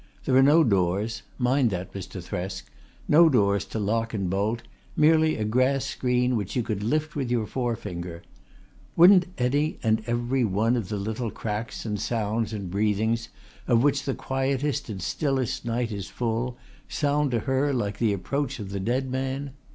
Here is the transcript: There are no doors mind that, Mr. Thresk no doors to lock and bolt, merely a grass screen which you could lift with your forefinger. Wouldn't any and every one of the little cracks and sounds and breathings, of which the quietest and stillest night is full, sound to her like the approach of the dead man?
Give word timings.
There 0.25 0.35
are 0.35 0.41
no 0.41 0.63
doors 0.63 1.21
mind 1.37 1.69
that, 1.69 1.93
Mr. 1.93 2.23
Thresk 2.27 2.63
no 3.07 3.29
doors 3.29 3.65
to 3.65 3.77
lock 3.77 4.15
and 4.15 4.31
bolt, 4.31 4.63
merely 4.97 5.37
a 5.37 5.45
grass 5.45 5.85
screen 5.85 6.35
which 6.35 6.55
you 6.55 6.63
could 6.63 6.81
lift 6.81 7.15
with 7.15 7.29
your 7.29 7.45
forefinger. 7.45 8.23
Wouldn't 8.95 9.27
any 9.37 9.77
and 9.83 10.01
every 10.07 10.43
one 10.43 10.75
of 10.75 10.89
the 10.89 10.97
little 10.97 11.29
cracks 11.29 11.85
and 11.85 11.99
sounds 11.99 12.51
and 12.51 12.71
breathings, 12.71 13.29
of 13.67 13.83
which 13.83 14.05
the 14.05 14.15
quietest 14.15 14.89
and 14.89 14.99
stillest 15.03 15.65
night 15.65 15.91
is 15.91 16.07
full, 16.07 16.57
sound 16.89 17.29
to 17.29 17.41
her 17.41 17.71
like 17.71 17.99
the 17.99 18.11
approach 18.11 18.57
of 18.57 18.71
the 18.71 18.79
dead 18.79 19.07
man? 19.07 19.51